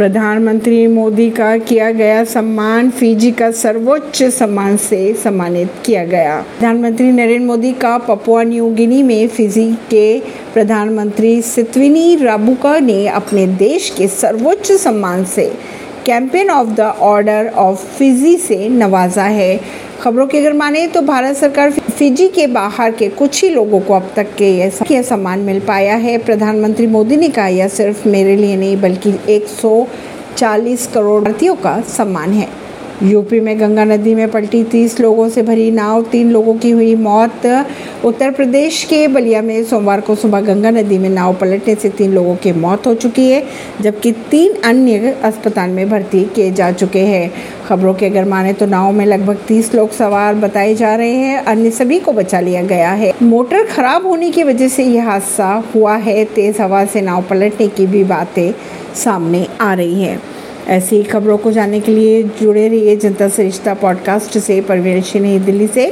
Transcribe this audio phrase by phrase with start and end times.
[0.00, 7.12] प्रधानमंत्री मोदी का किया गया सम्मान फिजी का सर्वोच्च सम्मान से सम्मानित किया गया। प्रधानमंत्री
[7.12, 10.20] नरेंद्र मोदी का पपुआ न्यू गिनी में फिजी के
[10.54, 15.52] प्रधानमंत्री सितविनी राबुका ने अपने देश के सर्वोच्च सम्मान से
[16.06, 19.60] companion of the order of Fiji से नवाजा है।
[20.02, 23.94] खबरों की अगर माने तो भारत सरकार फिजी के बाहर के कुछ ही लोगों को
[23.94, 24.50] अब तक के
[24.90, 29.14] यह सम्मान मिल पाया है। प्रधानमंत्री मोदी ने कहा, यह सिर्फ़ मेरे लिए नहीं, बल्कि
[29.28, 32.48] 140 करोड़ भारतीयों का सम्मान है।
[33.02, 36.94] यूपी में गंगा नदी में पलटी तीस लोगों से भरी नाव, तीन लोगों की हुई
[36.94, 37.46] मौत।
[38.04, 42.12] उत्तर प्रदेश के बलिया में सोमवार को सुबह गंगा नदी में नाव पलटने से तीन
[42.12, 43.42] लोगों की मौत हो चुकी है,
[43.80, 47.32] जबकि तीन अन्य अस्पताल में भर्ती किए जा चुके हैं।
[47.68, 51.38] खबरों के अगर माने तो नाव में लगभग तीस लोग सवार बताए जा रहे हैं,
[51.38, 55.52] अन्य सभी को बचा लिया गया है। मोटर खराब होने की वजह से यह हादसा
[55.74, 58.52] हुआ है, तेज हवा से नाव पलटने की भी बातें
[58.94, 60.20] सामने आ रही हैं।
[60.68, 65.66] ऐसी खबरों को जानने के लिए जुड़े रहिए जनता सरिश्ता पॉडकास्ट से परवीन नई दिल्ली
[65.66, 65.88] से।